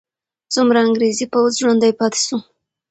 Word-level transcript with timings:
څومره 0.53 0.79
انګریزي 0.85 1.25
پوځ 1.33 1.51
ژوندی 1.61 1.93
پاتې 1.99 2.19
سو؟ 2.27 2.37